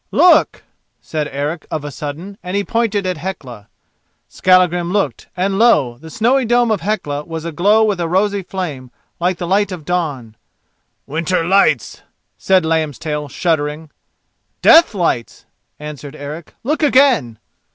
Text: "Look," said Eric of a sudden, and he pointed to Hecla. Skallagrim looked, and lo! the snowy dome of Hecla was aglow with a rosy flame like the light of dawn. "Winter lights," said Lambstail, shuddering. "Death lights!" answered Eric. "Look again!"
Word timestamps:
"Look," 0.09 0.63
said 0.99 1.27
Eric 1.27 1.67
of 1.69 1.85
a 1.85 1.91
sudden, 1.91 2.39
and 2.41 2.57
he 2.57 2.63
pointed 2.63 3.03
to 3.03 3.13
Hecla. 3.19 3.67
Skallagrim 4.27 4.91
looked, 4.91 5.27
and 5.37 5.59
lo! 5.59 5.99
the 5.99 6.09
snowy 6.09 6.43
dome 6.43 6.71
of 6.71 6.81
Hecla 6.81 7.25
was 7.25 7.45
aglow 7.45 7.83
with 7.83 7.99
a 7.99 8.07
rosy 8.07 8.41
flame 8.41 8.89
like 9.19 9.37
the 9.37 9.45
light 9.45 9.71
of 9.71 9.85
dawn. 9.85 10.35
"Winter 11.05 11.45
lights," 11.45 12.01
said 12.35 12.63
Lambstail, 12.65 13.29
shuddering. 13.29 13.91
"Death 14.63 14.95
lights!" 14.95 15.45
answered 15.77 16.15
Eric. 16.15 16.55
"Look 16.63 16.81
again!" 16.81 17.37